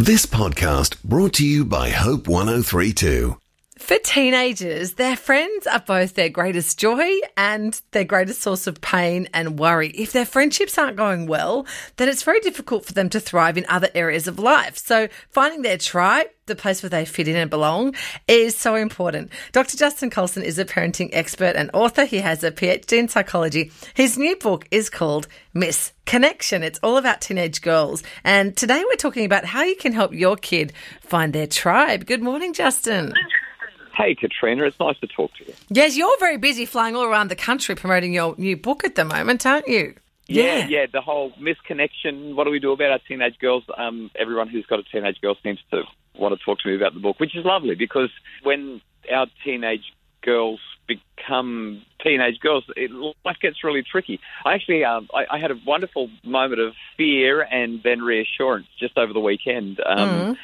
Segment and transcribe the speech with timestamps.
[0.00, 3.36] This podcast brought to you by Hope 1032.
[3.78, 9.28] For teenagers, their friends are both their greatest joy and their greatest source of pain
[9.32, 9.90] and worry.
[9.90, 11.64] If their friendships aren't going well,
[11.96, 14.76] then it's very difficult for them to thrive in other areas of life.
[14.76, 17.94] So finding their tribe, the place where they fit in and belong,
[18.26, 19.30] is so important.
[19.52, 19.76] Dr.
[19.76, 22.04] Justin Coulson is a parenting expert and author.
[22.04, 23.70] He has a PhD in psychology.
[23.94, 26.64] His new book is called Miss Connection.
[26.64, 28.02] It's all about teenage girls.
[28.24, 32.06] And today we're talking about how you can help your kid find their tribe.
[32.06, 33.14] Good morning, Justin.
[33.98, 35.54] Hey, Katrina, it's nice to talk to you.
[35.70, 39.04] Yes, you're very busy flying all around the country promoting your new book at the
[39.04, 39.94] moment, aren't you?
[40.28, 42.36] Yeah, yeah, the whole misconnection.
[42.36, 43.64] What do we do about our teenage girls?
[43.76, 45.82] Um, everyone who's got a teenage girl seems to
[46.16, 48.10] want to talk to me about the book, which is lovely because
[48.44, 48.80] when
[49.12, 52.90] our teenage girls become teenage girls, it,
[53.24, 54.20] life gets really tricky.
[54.44, 58.96] I actually, um, I, I had a wonderful moment of fear and then reassurance just
[58.96, 59.80] over the weekend.
[59.84, 60.36] Um, Mm.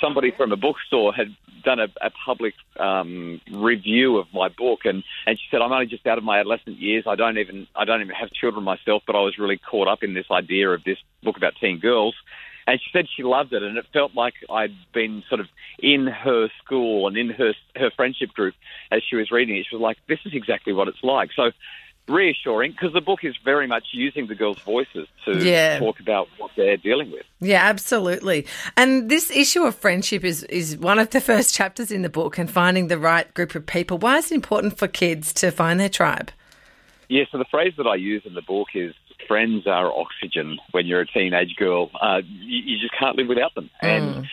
[0.00, 1.34] Somebody from a bookstore had
[1.64, 5.86] done a, a public um, review of my book, and, and she said, "I'm only
[5.86, 7.04] just out of my adolescent years.
[7.06, 10.02] I don't even I don't even have children myself, but I was really caught up
[10.02, 12.14] in this idea of this book about teen girls."
[12.66, 15.48] And she said she loved it, and it felt like I'd been sort of
[15.80, 18.54] in her school and in her her friendship group
[18.90, 19.66] as she was reading it.
[19.68, 21.50] She was like, "This is exactly what it's like." So
[22.10, 25.78] reassuring because the book is very much using the girls' voices to Yeah.
[25.78, 27.24] talk about what they're dealing with.
[27.40, 28.46] Yeah, absolutely.
[28.76, 32.38] And this issue of friendship is, is one of the first chapters in the book
[32.38, 33.98] and finding the right group of people.
[33.98, 36.30] Why is it important for kids to find their tribe?
[37.08, 38.94] Yeah, so the phrase that I use in the book is
[39.26, 41.90] friends are oxygen when you're a teenage girl.
[42.00, 43.70] Uh, you, you just can't live without them.
[43.80, 44.26] And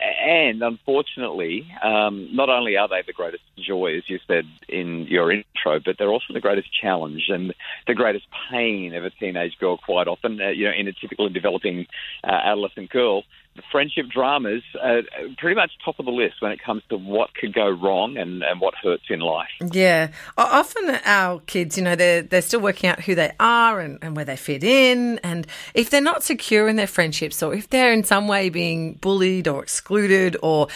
[0.00, 5.30] and unfortunately, um, not only are they the greatest joy, as you said in your
[5.30, 7.54] intro, but they're also the greatest challenge and
[7.86, 9.76] the greatest pain of a teenage girl.
[9.76, 11.86] Quite often, uh, you know, in a typical developing
[12.24, 13.24] uh, adolescent girl,
[13.70, 15.02] friendship dramas are
[15.38, 18.42] pretty much top of the list when it comes to what could go wrong and,
[18.42, 19.48] and what hurts in life.
[19.72, 20.10] Yeah.
[20.36, 24.16] Often our kids, you know, they're, they're still working out who they are and, and
[24.16, 25.18] where they fit in.
[25.22, 28.94] And if they're not secure in their friendships or if they're in some way being
[28.94, 30.68] bullied or excluded or,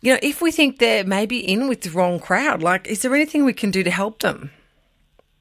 [0.00, 3.14] you know, if we think they're maybe in with the wrong crowd, like, is there
[3.14, 4.50] anything we can do to help them?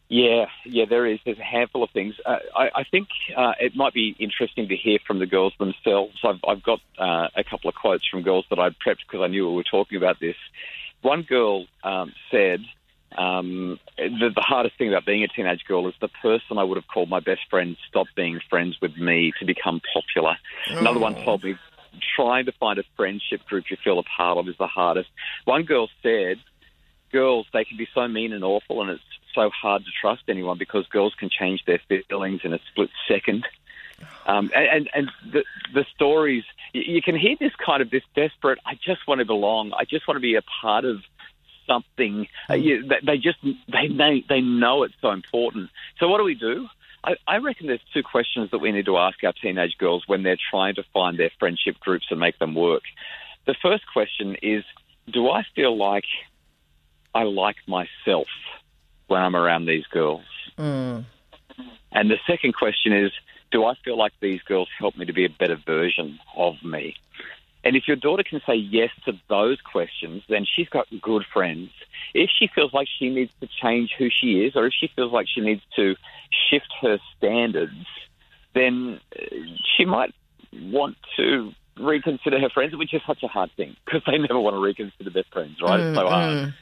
[0.09, 1.19] Yeah, yeah, there is.
[1.23, 2.15] There's a handful of things.
[2.25, 6.17] Uh, I, I think uh, it might be interesting to hear from the girls themselves.
[6.23, 9.27] I've, I've got uh, a couple of quotes from girls that I prepped because I
[9.27, 10.35] knew we were talking about this.
[11.03, 12.61] One girl um, said,
[13.15, 16.77] um, the, the hardest thing about being a teenage girl is the person I would
[16.77, 20.37] have called my best friend stopped being friends with me to become popular.
[20.69, 21.55] Another one told me,
[22.15, 25.09] trying to find a friendship group you feel a part of is the hardest.
[25.45, 26.37] One girl said,
[27.11, 29.03] girls, they can be so mean and awful, and it's
[29.33, 33.47] so hard to trust anyone because girls can change their feelings in a split second.
[34.25, 38.59] Um, and and, the, the stories, you, you can hear this kind of this desperate,
[38.65, 41.01] I just want to belong, I just want to be a part of
[41.67, 42.27] something.
[42.49, 45.69] Uh, you, they, they just, they, they, they know it's so important.
[45.99, 46.67] So what do we do?
[47.03, 50.23] I, I reckon there's two questions that we need to ask our teenage girls when
[50.23, 52.83] they're trying to find their friendship groups and make them work.
[53.45, 54.63] The first question is,
[55.11, 56.05] do I feel like
[57.13, 58.27] I like myself
[59.09, 60.23] when I'm around these girls?
[60.57, 61.05] Mm.
[61.91, 63.11] And the second question is,
[63.51, 66.95] do I feel like these girls help me to be a better version of me?
[67.63, 71.69] And if your daughter can say yes to those questions, then she's got good friends.
[72.13, 75.11] If she feels like she needs to change who she is, or if she feels
[75.11, 75.95] like she needs to
[76.49, 77.73] shift her standards,
[78.53, 79.25] then uh,
[79.75, 80.13] she might
[80.53, 84.55] want to reconsider her friends, which is such a hard thing because they never want
[84.55, 85.79] to reconsider their friends, right?
[85.79, 86.29] Mm, it's so hard.
[86.29, 86.53] Mm.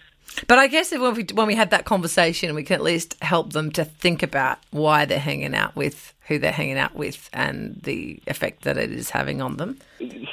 [0.47, 3.53] But I guess when we when we had that conversation, we can at least help
[3.53, 7.79] them to think about why they're hanging out with who they're hanging out with and
[7.83, 9.79] the effect that it is having on them.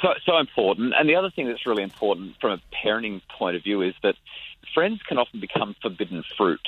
[0.01, 0.93] so, so important.
[0.97, 4.15] And the other thing that's really important from a parenting point of view is that
[4.73, 6.61] friends can often become forbidden fruit.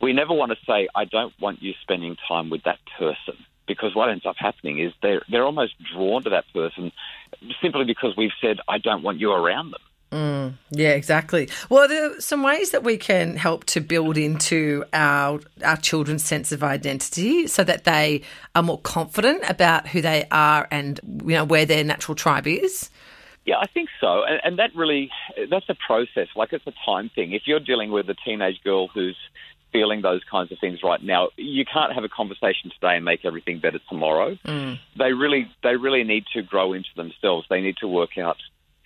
[0.00, 3.34] We never want to say, I don't want you spending time with that person.
[3.68, 6.90] Because what ends up happening is they're, they're almost drawn to that person
[7.62, 9.80] simply because we've said, I don't want you around them.
[10.12, 11.48] Mm, yeah, exactly.
[11.70, 16.22] Well, there are some ways that we can help to build into our our children's
[16.22, 18.20] sense of identity so that they
[18.54, 22.90] are more confident about who they are and you know where their natural tribe is.
[23.46, 25.10] Yeah, I think so, and, and that really
[25.50, 26.28] that's a process.
[26.36, 27.32] Like it's a time thing.
[27.32, 29.16] If you're dealing with a teenage girl who's
[29.72, 33.24] feeling those kinds of things right now, you can't have a conversation today and make
[33.24, 34.36] everything better tomorrow.
[34.44, 34.78] Mm.
[34.98, 37.46] They really they really need to grow into themselves.
[37.48, 38.36] They need to work out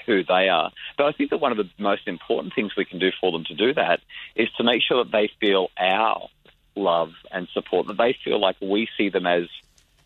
[0.06, 0.70] who they are.
[0.97, 3.44] But I think that one of the most important things we can do for them
[3.44, 4.00] to do that
[4.35, 6.29] is to make sure that they feel our
[6.75, 9.44] love and support, that they feel like we see them as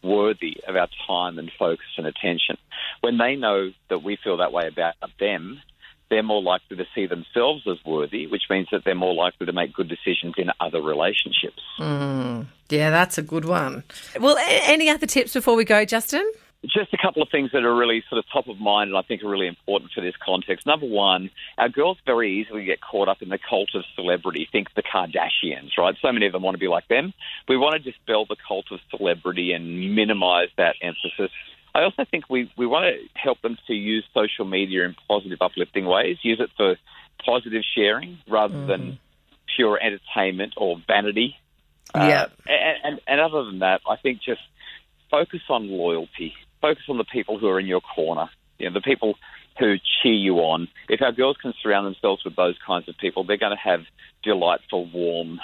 [0.03, 2.57] worthy of our time and focus and attention.
[3.01, 5.61] When they know that we feel that way about them,
[6.09, 9.53] they're more likely to see themselves as worthy, which means that they're more likely to
[9.53, 11.63] make good decisions in other relationships.
[11.79, 13.85] Mm, yeah, that's a good one.
[14.19, 16.29] Well, any other tips before we go, Justin?
[16.65, 19.01] Just a couple of things that are really sort of top of mind and I
[19.01, 20.67] think are really important for this context.
[20.67, 24.47] Number one, our girls very easily get caught up in the cult of celebrity.
[24.53, 25.97] Think the Kardashians, right?
[26.03, 27.15] So many of them want to be like them.
[27.49, 31.31] We want to dispel the cult of celebrity and minimize that emphasis.
[31.75, 35.39] I also think we, we want to help them to use social media in positive,
[35.41, 36.19] uplifting ways.
[36.23, 36.77] Use it for
[37.25, 38.67] positive sharing rather mm-hmm.
[38.67, 38.99] than
[39.57, 41.37] pure entertainment or vanity.
[41.95, 42.25] Yeah.
[42.25, 44.41] Uh, and, and, and other than that, I think just
[45.11, 48.29] focus on loyalty focus on the people who are in your corner,
[48.59, 49.17] you know, the people
[49.59, 50.69] who cheer you on.
[50.89, 53.81] If our girls can surround themselves with those kinds of people, they're going to have
[54.23, 55.41] delightful, warm,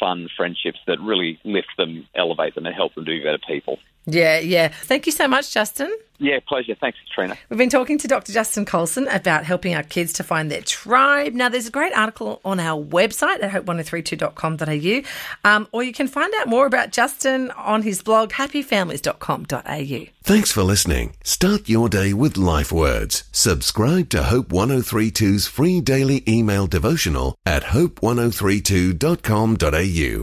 [0.00, 3.78] fun friendships that really lift them, elevate them, and help them to be better people.
[4.06, 4.68] Yeah, yeah.
[4.68, 5.94] Thank you so much, Justin.
[6.18, 6.74] Yeah, pleasure.
[6.76, 7.36] Thanks, Trina.
[7.48, 8.32] We've been talking to Dr.
[8.32, 11.34] Justin Coulson about helping our kids to find their tribe.
[11.34, 16.32] Now, there's a great article on our website at hope1032.com.au, um, or you can find
[16.38, 20.06] out more about Justin on his blog, happyfamilies.com.au.
[20.22, 21.16] Thanks for listening.
[21.24, 23.24] Start your day with life words.
[23.32, 30.20] Subscribe to Hope 1032's free daily email devotional at hope1032.com.au.